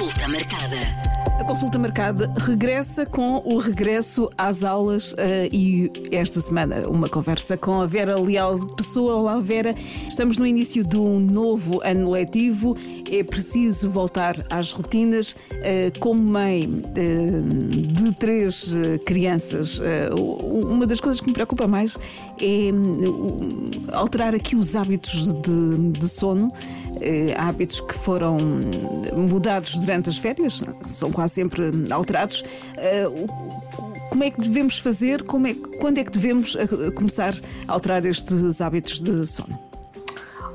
[0.00, 0.76] Consulta marcada.
[1.38, 5.16] A consulta marcada regressa com o regresso às aulas uh,
[5.52, 9.16] e esta semana uma conversa com a Vera Leal Pessoa.
[9.16, 9.74] Olá, Vera.
[10.08, 12.74] Estamos no início de um novo ano letivo.
[13.10, 15.32] É preciso voltar às rotinas.
[15.32, 18.74] Uh, como mãe uh, de três
[19.04, 19.82] crianças,
[20.14, 21.98] uma das coisas que me preocupa mais
[22.40, 26.50] é hum, alterar aqui os hábitos de, de sono,
[27.36, 28.38] hábitos que foram
[29.16, 32.44] mudados durante as férias, são quase sempre alterados.
[32.76, 33.04] Eh,
[34.08, 35.22] como é que devemos fazer?
[35.22, 37.34] Como é, quando é que devemos eh, começar
[37.66, 39.69] a alterar estes hábitos de sono?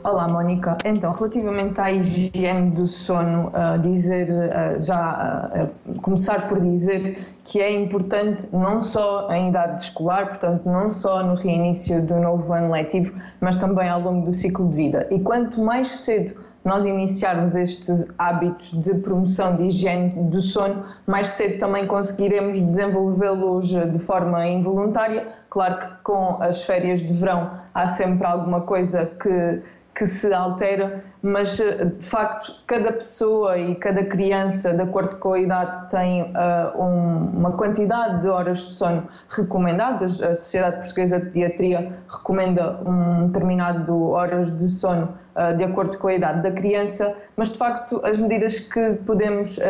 [0.08, 0.77] Olá, Mónica.
[0.86, 7.59] Então, relativamente à higiene do sono, uh, dizer uh, já uh, começar por dizer que
[7.59, 12.72] é importante não só em idade escolar, portanto, não só no reinício do novo ano
[12.72, 15.08] letivo, mas também ao longo do ciclo de vida.
[15.09, 21.30] E quanto mais cedo nós iniciarmos estes hábitos de promoção de higiene do sono, mais
[21.30, 25.28] cedo também conseguiremos desenvolvê-los de forma involuntária.
[25.50, 29.62] Claro que com as férias de verão há sempre alguma coisa que
[29.95, 35.34] que se altera, mas eh, de facto cada pessoa e cada criança, de acordo com
[35.34, 40.22] a idade, tem uh, um, uma quantidade de horas de sono recomendadas.
[40.22, 46.08] A Sociedade Portuguesa de Pediatria recomenda um determinado horas de sono uh, de acordo com
[46.08, 49.62] a idade da criança, mas de facto as medidas que podemos uh,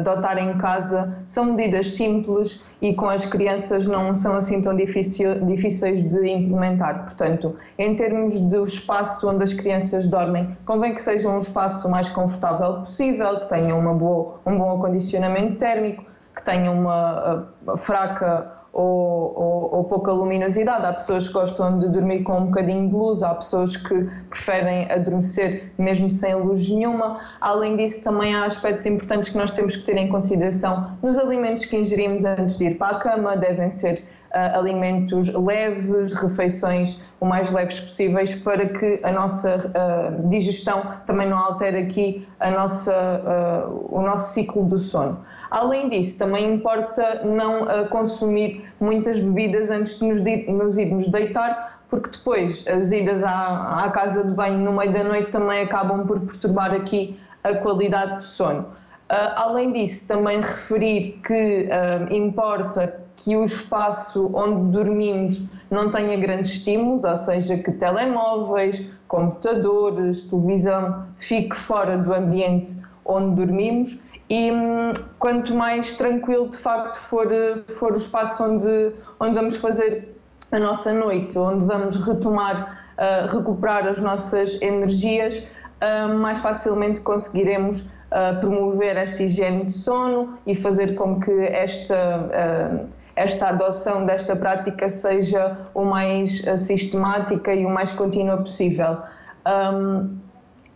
[0.00, 6.02] adotar em casa são medidas simples e com as crianças não são assim tão difíceis
[6.02, 7.04] de implementar.
[7.04, 12.08] Portanto, em termos do espaço onde as crianças dormem, convém que seja um espaço mais
[12.08, 19.32] confortável possível, que tenha uma boa, um bom acondicionamento térmico, que tenha uma fraca ou,
[19.34, 20.84] ou, ou, pouca luminosidade.
[20.84, 24.90] Há pessoas que gostam de dormir com um bocadinho de luz, há pessoas que preferem
[24.92, 27.18] adormecer mesmo sem luz nenhuma.
[27.40, 31.64] Além disso, também há aspectos importantes que nós temos que ter em consideração nos alimentos
[31.64, 37.26] que ingerimos antes de ir para a cama, devem ser uh, alimentos leves, refeições o
[37.26, 42.92] mais leves possíveis para que a nossa uh, digestão também não altere aqui a nossa,
[42.92, 45.18] uh, o nosso ciclo do sono.
[45.50, 51.08] Além disso, também importa não uh, consumir muitas bebidas antes de nos, de, nos irmos
[51.08, 55.62] deitar, porque depois as idas à, à casa de banho no meio da noite também
[55.62, 58.66] acabam por perturbar aqui a qualidade do sono.
[59.36, 61.68] além disso, também referir que
[62.10, 70.22] importa que o espaço onde dormimos não tenha grandes estímulos, ou seja, que telemóveis, computadores,
[70.22, 74.00] televisão fique fora do ambiente onde dormimos.
[74.28, 77.28] E hum, quanto mais tranquilo de facto for,
[77.68, 80.16] for o espaço onde, onde vamos fazer
[80.52, 87.80] a nossa noite, onde vamos retomar, uh, recuperar as nossas energias, uh, mais facilmente conseguiremos
[87.80, 94.88] uh, promover esta higiene de sono e fazer com que esta esta adoção desta prática
[94.90, 98.98] seja o mais eh, sistemática e o mais contínua possível.
[99.46, 100.18] Um,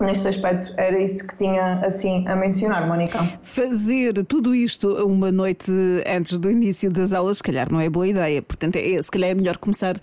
[0.00, 3.18] neste aspecto era isso que tinha assim a mencionar, Mónica.
[3.42, 5.70] Fazer tudo isto uma noite
[6.06, 8.40] antes do início das aulas, se calhar não é boa ideia.
[8.40, 9.96] Portanto, é, se calhar é melhor começar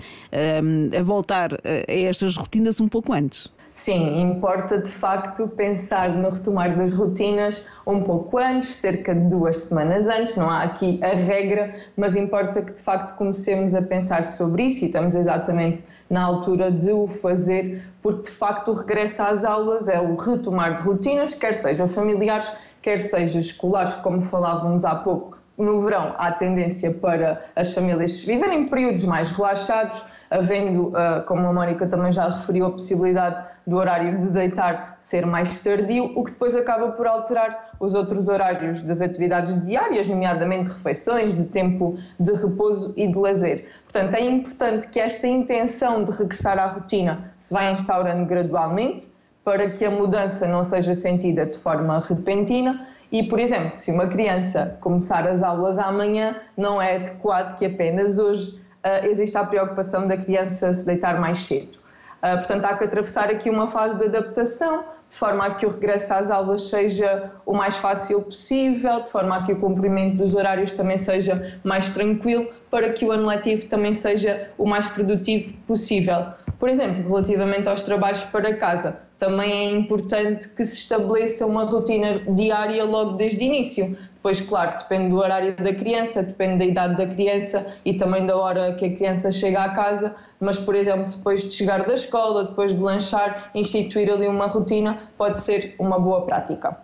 [0.64, 3.52] um, a voltar a estas rotinas um pouco antes.
[3.70, 9.58] Sim, importa de facto pensar no retomar das rotinas um pouco antes, cerca de duas
[9.58, 14.24] semanas antes, não há aqui a regra, mas importa que de facto comecemos a pensar
[14.26, 19.22] sobre isso e estamos exatamente na altura de o fazer, porque de facto o regresso
[19.22, 22.52] às aulas é o retomar de rotinas, quer sejam familiares,
[22.82, 25.37] quer sejam escolares, como falávamos há pouco.
[25.57, 31.51] No verão há tendência para as famílias viverem períodos mais relaxados, havendo, ah, como a
[31.51, 36.31] Mónica também já referiu, a possibilidade do horário de deitar ser mais tardio, o que
[36.31, 42.34] depois acaba por alterar os outros horários das atividades diárias, nomeadamente refeições, de tempo de
[42.34, 43.66] repouso e de lazer.
[43.84, 49.09] Portanto, é importante que esta intenção de regressar à rotina se vá instaurando gradualmente
[49.44, 54.07] para que a mudança não seja sentida de forma repentina e, por exemplo, se uma
[54.07, 60.07] criança começar as aulas amanhã, não é adequado que apenas hoje uh, exista a preocupação
[60.07, 61.77] da criança se deitar mais cedo.
[62.18, 65.69] Uh, portanto, há que atravessar aqui uma fase de adaptação, de forma a que o
[65.69, 70.36] regresso às aulas seja o mais fácil possível, de forma a que o cumprimento dos
[70.36, 75.53] horários também seja mais tranquilo, para que o ano letivo também seja o mais produtivo
[75.65, 76.25] possível.
[76.59, 82.19] Por exemplo, relativamente aos trabalhos para casa, também é importante que se estabeleça uma rotina
[82.33, 86.98] diária logo desde o início, Pois, claro, depende do horário da criança, depende da idade
[86.98, 91.06] da criança e também da hora que a criança chega à casa, mas, por exemplo,
[91.09, 95.98] depois de chegar da escola, depois de lanchar, instituir ali uma rotina pode ser uma
[95.98, 96.77] boa prática.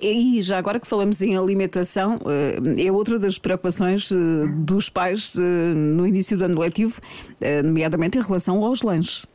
[0.00, 2.20] E já agora que falamos em alimentação,
[2.78, 4.10] é outra das preocupações
[4.56, 7.00] dos pais no início do ano letivo,
[7.64, 9.26] nomeadamente em relação aos lanches.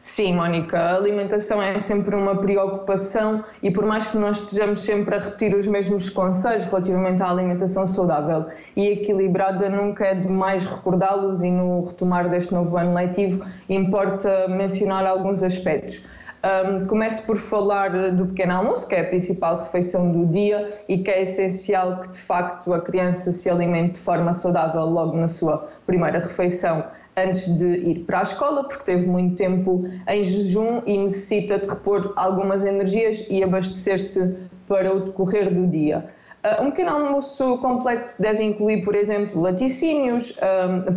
[0.00, 5.14] Sim, Mónica, a alimentação é sempre uma preocupação e por mais que nós estejamos sempre
[5.14, 8.46] a repetir os mesmos conselhos relativamente à alimentação saudável
[8.76, 15.06] e equilibrada, nunca é demais recordá-los e no retomar deste novo ano letivo importa mencionar
[15.06, 16.02] alguns aspectos.
[16.44, 20.98] Um, começo por falar do pequeno almoço, que é a principal refeição do dia e
[20.98, 25.28] que é essencial que de facto a criança se alimente de forma saudável logo na
[25.28, 26.82] sua primeira refeição
[27.16, 31.68] antes de ir para a escola, porque teve muito tempo em jejum e necessita de
[31.68, 34.34] repor algumas energias e abastecer-se
[34.66, 36.08] para o decorrer do dia.
[36.42, 40.36] Uh, um pequeno almoço completo deve incluir, por exemplo, laticínios,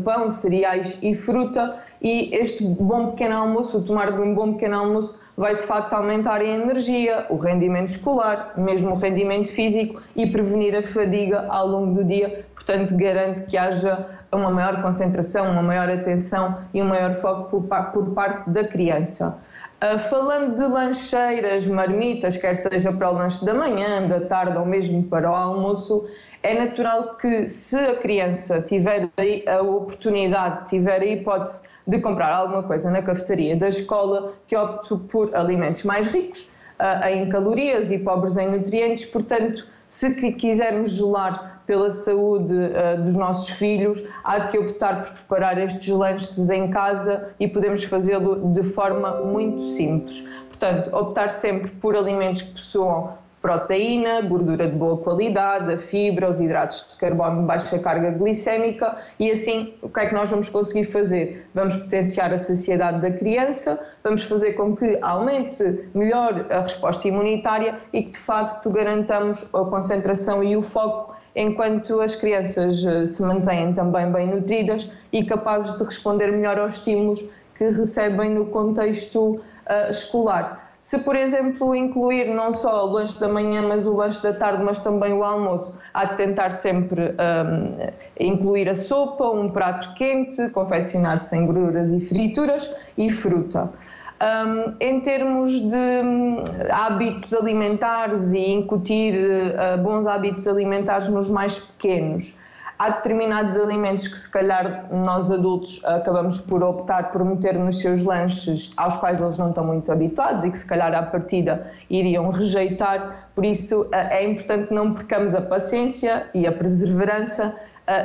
[0.03, 1.77] pão, cereais e fruta.
[2.01, 5.93] E este bom pequeno almoço, o tomar de um bom pequeno almoço, vai de facto
[5.93, 11.67] aumentar a energia, o rendimento escolar, mesmo o rendimento físico e prevenir a fadiga ao
[11.67, 12.45] longo do dia.
[12.53, 18.13] Portanto, garante que haja uma maior concentração, uma maior atenção e um maior foco por,
[18.13, 19.39] parte da criança.
[19.75, 24.65] Uh, falando de lancheiras, marmitas, quer seja para o lanche da manhã, da tarde ou
[24.65, 26.07] mesmo para o almoço,
[26.45, 29.09] é natural que se a criança tiver
[29.47, 34.95] a oportunidade, tiver a hipótese de comprar alguma coisa na cafetaria da escola, que opte
[35.11, 36.47] por alimentos mais ricos
[36.79, 39.05] uh, em calorias e pobres em nutrientes.
[39.05, 45.57] Portanto, se quisermos gelar pela saúde uh, dos nossos filhos, há que optar por preparar
[45.57, 50.23] estes lanches em casa e podemos fazê-lo de forma muito simples.
[50.47, 56.39] Portanto, optar sempre por alimentos que possuam proteína, gordura de boa qualidade, a fibra, os
[56.39, 60.49] hidratos de carbono de baixa carga glicémica e assim o que é que nós vamos
[60.49, 61.47] conseguir fazer?
[61.53, 65.63] Vamos potenciar a saciedade da criança, vamos fazer com que aumente
[65.93, 72.01] melhor a resposta imunitária e que de facto garantamos a concentração e o foco enquanto
[72.01, 77.23] as crianças eh, se mantêm também bem nutridas e capazes de responder melhor aos estímulos
[77.55, 80.64] que recebem no contexto uh, escolar.
[80.85, 84.63] Se, por exemplo, incluir não só o lanche da manhã, mas o lanche da tarde,
[84.63, 87.89] mas também o almoço, há de tentar sempre um,
[88.19, 93.73] incluir a sopa, um prato quente, confeccionado sem gorduras e frituras e fruta.
[94.21, 101.57] Um, em termos de hum, hábitos alimentares e incutir uh, bons hábitos alimentares nos mais
[101.57, 102.37] pequenos,
[102.77, 108.03] há determinados alimentos que se calhar nós adultos acabamos por optar por meter nos seus
[108.03, 112.29] lanches aos quais eles não estão muito habituados e que se calhar à partida iriam
[112.29, 117.55] rejeitar, por isso é importante não percamos a paciência e a perseverança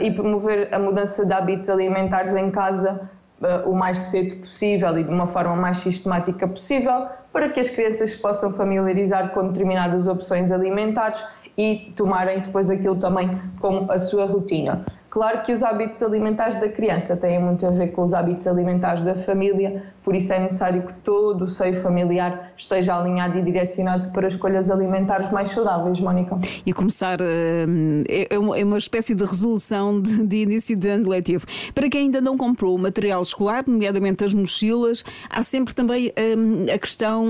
[0.00, 3.08] e promover a mudança de hábitos alimentares em casa
[3.40, 7.70] uh, o mais cedo possível e de uma forma mais sistemática possível, para que as
[7.70, 11.24] crianças possam familiarizar com determinadas opções alimentares
[11.56, 13.28] e tomarem depois aquilo também
[13.60, 14.84] como a sua rotina.
[15.10, 19.02] Claro que os hábitos alimentares da criança têm muito a ver com os hábitos alimentares
[19.02, 24.12] da família, por isso é necessário que todo o seio familiar esteja alinhado e direcionado
[24.12, 26.38] para escolhas alimentares mais saudáveis, Mónica.
[26.64, 27.66] E começar eh,
[28.08, 31.44] é, é, é uma espécie de resolução de, início de ano letivo.
[31.74, 36.72] Para quem ainda não comprou o material escolar, nomeadamente as mochilas, há sempre também eh,
[36.72, 37.26] a questão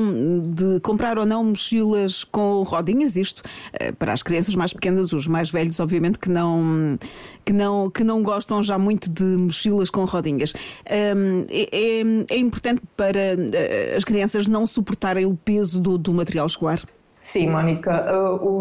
[0.54, 3.42] de comprar ou não mochilas com rodinhas, isto
[3.72, 6.98] eh, para as crianças mais pequenas, os mais velhos, obviamente, que não,
[7.42, 10.52] que não não, que não gostam já muito de mochilas com rodinhas.
[10.90, 16.12] Um, é, é, é, importante para eh, as crianças não suportarem o peso do, do
[16.12, 16.80] material escolar?
[17.20, 18.06] Sim, Mónica.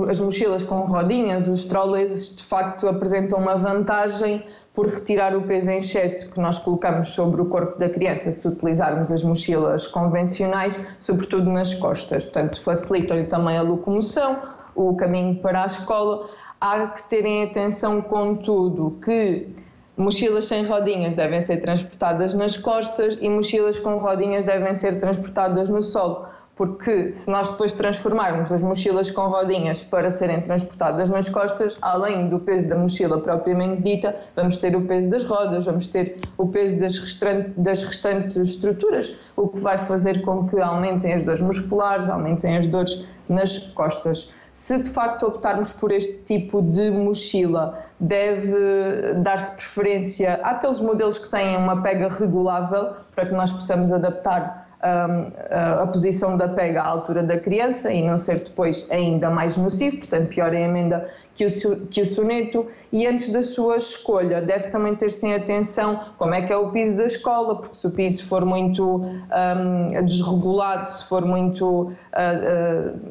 [0.09, 5.71] As mochilas com rodinhas, os trolleys, de facto apresentam uma vantagem por retirar o peso
[5.71, 10.79] em excesso que nós colocamos sobre o corpo da criança se utilizarmos as mochilas convencionais,
[10.97, 12.25] sobretudo nas costas.
[12.25, 14.39] Portanto, facilitam-lhe também a locomoção,
[14.75, 16.27] o caminho para a escola
[16.59, 19.47] há que terem atenção, contudo, que
[19.95, 25.69] mochilas sem rodinhas devem ser transportadas nas costas e mochilas com rodinhas devem ser transportadas
[25.69, 26.25] no solo,
[26.55, 32.29] porque se nós depois transformarmos as mochilas com rodinhas para serem transportadas nas costas, além
[32.29, 36.47] do peso da mochila propriamente dita, vamos ter o peso das rodas, vamos ter o
[36.47, 41.41] peso das, restantes, das restantes estruturas, o que vai fazer com que aumentem as dores
[41.41, 44.29] musculares, aumentem as dores nas costas.
[44.51, 51.29] Se de facto optarmos por este tipo de mochila, deve dar-se preferência àqueles modelos que
[51.29, 56.87] têm uma pega regulável para que nós possamos adaptar a, a posição da pega à
[56.87, 61.09] altura da criança e não ser depois ainda mais nocivo, portanto, pior é a emenda
[61.35, 62.65] que o, que o soneto.
[62.91, 66.71] E antes da sua escolha, deve também ter-se em atenção como é que é o
[66.71, 71.65] piso da escola, porque se o piso for muito um, desregulado, se for muito.
[71.69, 71.93] Uh,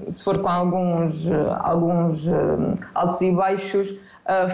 [0.06, 2.28] uh, se for com alguns, uh, alguns
[2.94, 3.98] altos e baixos,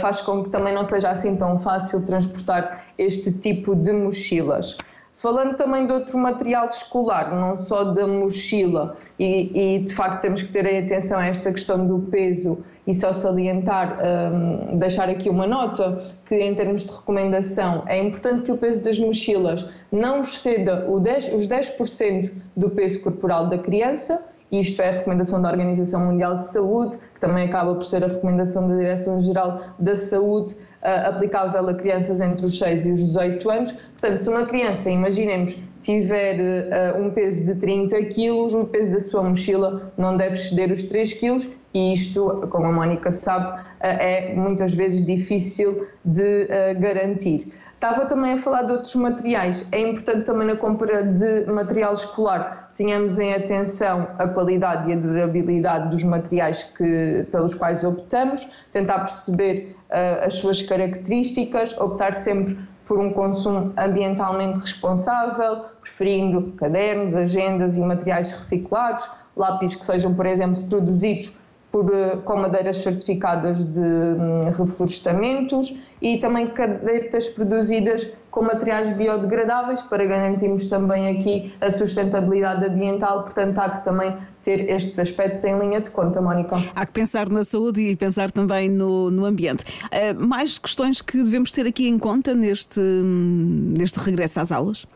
[0.00, 4.76] faz com que também não seja assim tão fácil transportar este tipo de mochilas.
[5.16, 10.42] Falando também de outro material escolar, não só da mochila, e, e, de facto temos
[10.42, 15.47] que ter atenção a esta questão do peso e só salientar, um, deixar aqui uma
[15.47, 20.85] nota, que em termos de recomendação é importante que o peso das mochilas não exceda
[21.00, 26.36] 10, os 10% do peso corporal da criança, isto é a recomendação da Organização Mundial
[26.36, 31.68] de Saúde, que também acaba por ser a recomendação da Direção-Geral da Saúde, uh, aplicável
[31.68, 33.72] a crianças entre os 6 e os 18 anos.
[33.72, 39.00] Portanto, se uma criança, imaginemos, tiver uh, um peso de 30 quilos, o peso da
[39.00, 43.64] sua mochila não deve exceder os 3 quilos e isto, como a Mónica sabe, uh,
[43.80, 46.46] é muitas vezes difícil de
[46.78, 47.52] garantir.
[47.84, 49.66] Estava também a falar de outros materiais.
[49.70, 54.96] É importante também na compra de material escolar tenhamos em atenção a qualidade e a
[54.96, 62.58] durabilidade dos materiais que, pelos quais optamos, tentar perceber uh, as suas características, optar sempre
[62.86, 70.24] por um consumo ambientalmente responsável, preferindo cadernos, agendas e materiais reciclados, lápis que sejam, por
[70.24, 71.34] exemplo, produzidos
[71.75, 79.83] por, eh, com madeiras certificadas de hum, reflorestamentos e também cadetas produzidas com materiais biodegradáveis
[79.83, 85.59] para garantirmos também aqui a sustentabilidade ambiental, portanto há que também ter estes aspectos em
[85.59, 86.54] linha de conta, Mónica.
[86.76, 89.64] Há que pensar na saúde e pensar também no, no ambiente.
[89.87, 94.87] Uh, mais questões que devemos ter aqui em conta neste, hum, neste regresso às aulas?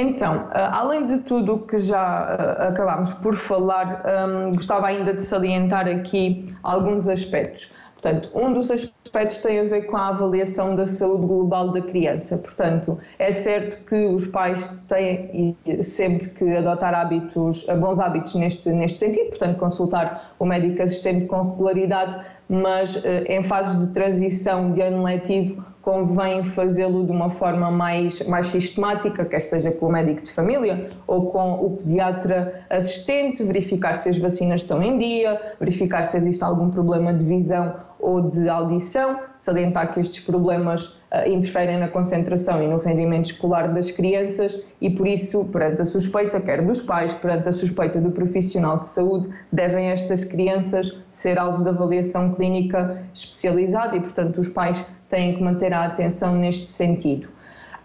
[0.00, 5.12] Então, eh, além de tudo o que já eh, acabámos por falar, um, gostava ainda
[5.12, 7.72] de salientar aqui alguns aspectos.
[7.94, 12.38] Portanto, um dos aspectos tem a ver com a avaliação da saúde global da criança.
[12.38, 19.00] Portanto, é certo que os pais têm sempre que adotar hábitos, bons hábitos neste, neste
[19.00, 24.80] sentido, portanto, consultar o médico assistente com regularidade, mas eh, em fases de transição de
[24.80, 30.22] ano letivo convém fazê-lo de uma forma mais, mais sistemática, quer seja com o médico
[30.22, 36.02] de família ou com o pediatra assistente, verificar se as vacinas estão em dia, verificar
[36.02, 41.78] se existe algum problema de visão ou de audição, salientar que estes problemas uh, interferem
[41.78, 46.64] na concentração e no rendimento escolar das crianças e por isso, perante a suspeita, quer
[46.64, 51.70] dos pais, perante a suspeita do profissional de saúde, devem estas crianças ser alvo de
[51.70, 57.28] avaliação clínica especializada e, portanto, os pais têm que manter a atenção neste sentido.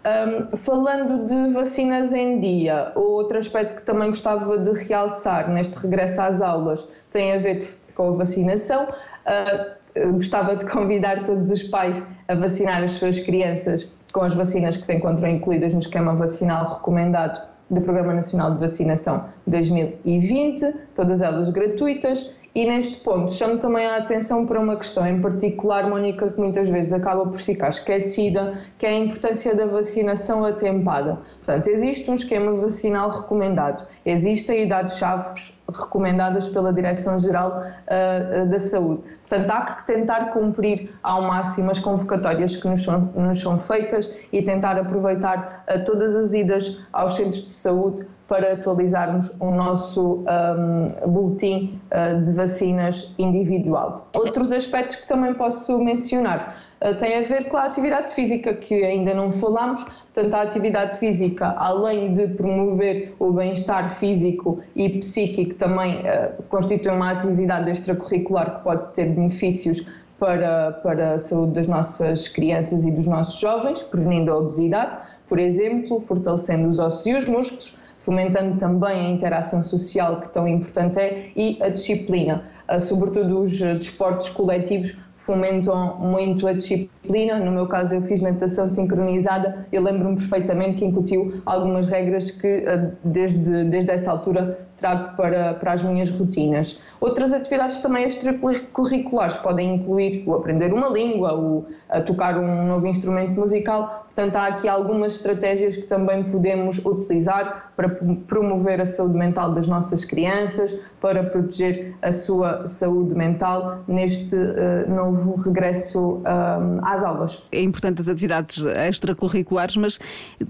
[0.06, 6.20] Um, falando de vacinas em dia, outro aspecto que também gostava de realçar neste regresso
[6.20, 8.84] às aulas tem a ver com a vacinação.
[8.84, 14.76] Uh, gostava de convidar todos os pais a vacinar as suas crianças com as vacinas
[14.76, 17.40] que se encontram incluídas no esquema vacinal recomendado
[17.70, 23.96] do Programa Nacional de Vacinação 2020, todas elas gratuitas e neste ponto chamo também a
[23.96, 28.86] atenção para uma questão em particular, Mónica, que muitas vezes acaba por ficar esquecida, que
[28.86, 31.18] é a importância da vacinação atempada.
[31.38, 39.02] Portanto, existe um esquema vacinal recomendado, existem idades-chave recomendadas pela Direção-Geral uh, da Saúde.
[39.28, 44.12] Portanto, há que tentar cumprir ao máximo as convocatórias que nos são, nos são feitas
[44.32, 50.24] e tentar aproveitar uh, todas as idas aos centros de saúde para atualizarmos o nosso
[50.24, 54.08] um, boletim uh, de vacinas individual.
[54.14, 58.82] Outros aspectos que também posso mencionar uh, têm a ver com a atividade física, que
[58.82, 59.84] ainda não falámos.
[59.84, 66.92] Portanto, a atividade física, além de promover o bem-estar físico e psíquico, também uh, constitui
[66.92, 69.86] uma atividade extracurricular que pode ter benefícios
[70.18, 74.96] para, para a saúde das nossas crianças e dos nossos jovens, prevenindo a obesidade,
[75.28, 80.46] por exemplo, fortalecendo os ossos e os músculos, fomentando também a interação social que tão
[80.46, 87.38] importante é e a disciplina, ah, sobretudo os desportos coletivos fomentam muito a disciplina.
[87.38, 92.64] No meu caso, eu fiz natação sincronizada e lembro-me perfeitamente que incutiu algumas regras que,
[92.66, 96.80] ah, desde, desde essa altura, trago para, para as minhas rotinas.
[97.00, 101.66] Outras atividades também extracurriculares podem incluir o aprender uma língua, o
[102.06, 104.06] tocar um novo instrumento musical.
[104.14, 109.66] Portanto, há aqui algumas estratégias que também podemos utilizar para promover a saúde mental das
[109.66, 117.42] nossas crianças, para proteger a sua saúde mental neste uh, novo regresso um, às aulas.
[117.50, 119.98] É importante as atividades extracurriculares, mas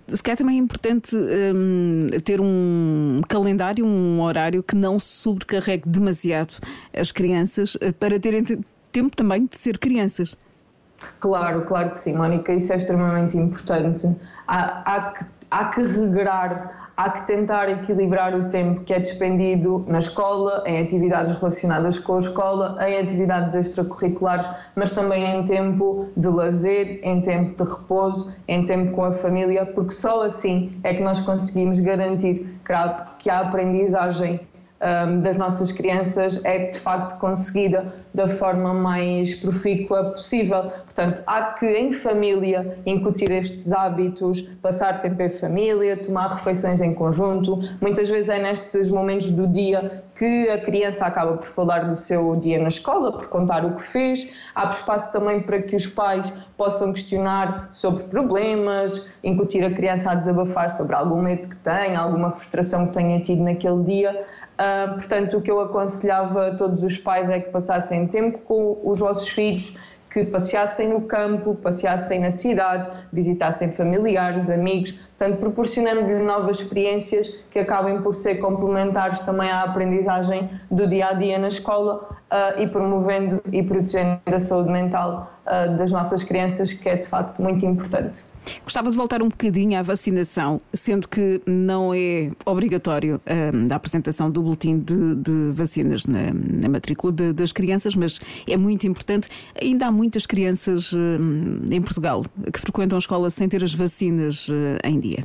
[0.08, 6.60] se calhar também é importante um, ter um calendário, um horário que não sobrecarregue demasiado
[6.96, 8.44] as crianças eh, para terem
[8.92, 10.36] tempo também de ser crianças.
[11.20, 14.06] Claro, claro que sim, Mónica, isso é extremamente importante.
[14.46, 19.84] Há, há, que, há que regrar, há que tentar equilibrar o tempo que é despendido
[19.88, 26.08] na escola, em atividades relacionadas com a escola, em atividades extracurriculares, mas também em tempo
[26.16, 30.94] de lazer, em tempo de repouso, em tempo com a família, porque só assim é
[30.94, 32.58] que nós conseguimos garantir
[33.18, 34.40] que a aprendizagem
[34.80, 40.64] um, das nossas crianças é de facto conseguida da forma mais profícua possível.
[40.64, 46.92] Portanto, há que em família incutir estes hábitos, passar tempo em família, tomar refeições em
[46.92, 47.58] conjunto.
[47.80, 52.36] Muitas vezes é nestes momentos do dia que a criança acaba por falar do seu
[52.36, 54.28] dia na escola, por contar o que fez.
[54.54, 60.14] Há espaço também para que os pais possam questionar sobre problemas, incutir a criança a
[60.14, 64.24] desabafar sobre algum medo que tem, alguma frustração que tenha tido naquele dia.
[64.54, 68.80] Uh, portanto, o que eu aconselhava a todos os pais é que passassem tempo com
[68.84, 69.76] os vossos filhos,
[70.14, 77.58] que passeassem no campo, passeassem na cidade, visitassem familiares, amigos, portanto, proporcionando-lhe novas experiências que
[77.58, 82.66] acabem por ser complementares também à aprendizagem do dia a dia na escola uh, e
[82.66, 87.64] promovendo e protegendo a saúde mental uh, das nossas crianças, que é de facto muito
[87.64, 88.24] importante.
[88.62, 94.30] Gostava de voltar um bocadinho à vacinação, sendo que não é obrigatório uh, a apresentação
[94.30, 99.28] do boletim de, de vacinas na, na matrícula de, das crianças, mas é muito importante.
[99.60, 100.98] Ainda há muitas crianças uh,
[101.70, 102.22] em Portugal
[102.52, 105.24] que frequentam a escola sem ter as vacinas uh, em dia.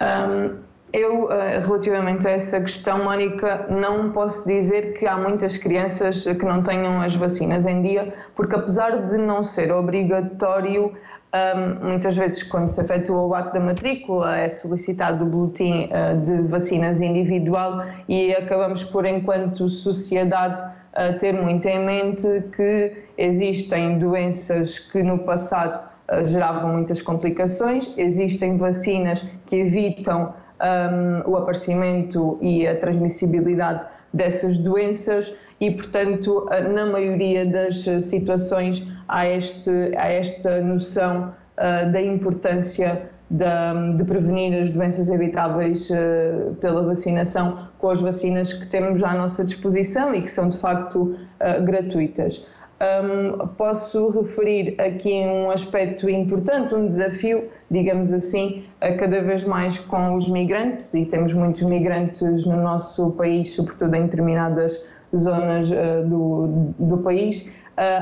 [0.00, 1.28] Um, eu,
[1.62, 7.00] relativamente a essa questão, Mónica, não posso dizer que há muitas crianças que não tenham
[7.00, 10.92] as vacinas em dia, porque apesar de não ser obrigatório,
[11.32, 16.18] um, muitas vezes, quando se efetua o ato da matrícula, é solicitado o boletim uh,
[16.24, 23.98] de vacinas individual e acabamos por, enquanto sociedade, uh, ter muito em mente que existem
[23.98, 25.88] doenças que no passado
[26.24, 35.34] geravam muitas complicações, existem vacinas que evitam um, o aparecimento e a transmissibilidade dessas doenças
[35.60, 43.96] e, portanto, na maioria das situações há, este, há esta noção uh, da importância de,
[43.96, 49.44] de, prevenir as doenças evitáveis uh, pela vacinação com as vacinas que temos à nossa
[49.44, 52.44] disposição e que são de facto uh, gratuitas.
[52.80, 58.64] Um, posso referir aqui um aspecto importante, um desafio, digamos assim,
[58.98, 64.02] cada vez mais com os migrantes, e temos muitos migrantes no nosso país, sobretudo em
[64.02, 67.46] determinadas zonas uh, do, do país,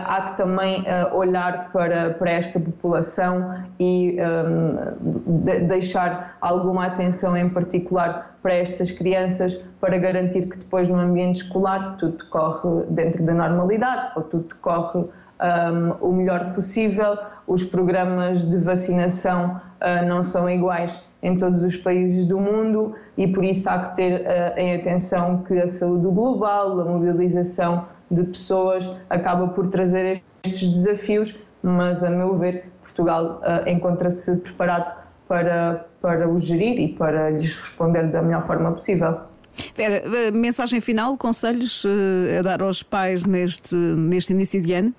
[0.05, 7.37] há que também uh, olhar para, para esta população e um, de, deixar alguma atenção
[7.37, 13.23] em particular para estas crianças para garantir que depois no ambiente escolar tudo decorre dentro
[13.23, 17.17] da normalidade ou tudo decorre um, o melhor possível.
[17.47, 23.27] Os programas de vacinação uh, não são iguais em todos os países do mundo e
[23.27, 28.25] por isso há que ter uh, em atenção que a saúde global, a mobilização de
[28.25, 35.87] pessoas acaba por trazer estes desafios, mas a meu ver Portugal uh, encontra-se preparado para,
[36.01, 39.21] para os gerir e para lhes responder da melhor forma possível.
[39.75, 41.85] Vera, mensagem final, conselhos
[42.38, 44.94] a dar aos pais neste, neste início de ano?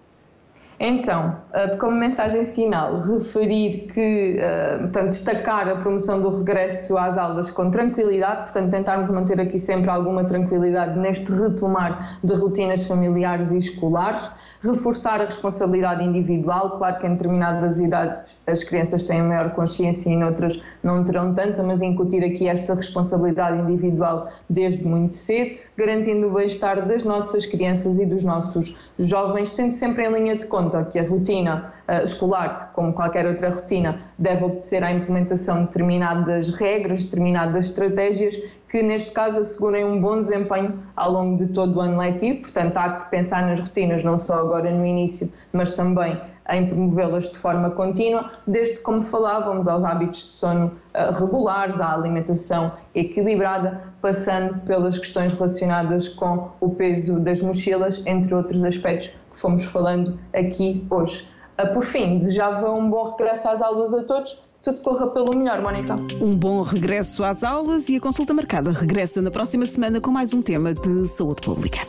[0.81, 7.17] Então, eh, como mensagem final, referir que, eh, portanto, destacar a promoção do regresso às
[7.17, 13.51] aulas com tranquilidade, portanto, tentarmos manter aqui sempre alguma tranquilidade neste retomar de rotinas familiares
[13.51, 14.31] e escolares,
[14.63, 20.13] reforçar a responsabilidade individual, claro que em determinadas idades as crianças têm maior consciência e
[20.13, 26.27] em outras não terão tanta, mas incutir aqui esta responsabilidade individual desde muito cedo, garantindo
[26.27, 30.68] o bem-estar das nossas crianças e dos nossos jovens, tendo sempre em linha de conta
[30.69, 35.65] conta que a rotina uh, escolar, como qualquer outra rotina, deve obedecer à implementação de
[35.65, 38.37] determinadas regras, determinadas estratégias
[38.69, 42.41] que, neste caso, assegurem um bom desempenho ao longo de todo o ano letivo.
[42.41, 46.19] Portanto, há que pensar nas rotinas, não só agora no início, mas também
[46.49, 51.93] em promovê-las de forma contínua, desde como falávamos aos hábitos de sono uh, regulares, à
[51.93, 59.39] alimentação equilibrada, passando pelas questões relacionadas com o peso das mochilas, entre outros aspectos que
[59.39, 61.29] fomos falando aqui hoje.
[61.61, 64.41] Uh, por fim, desejava um bom regresso às aulas a todos.
[64.61, 65.95] Tudo corra pelo melhor, Mónica.
[66.19, 70.33] Um bom regresso às aulas e a consulta marcada regressa na próxima semana com mais
[70.33, 71.79] um tema de saúde pública.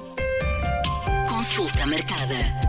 [1.28, 2.59] Consulta marcada.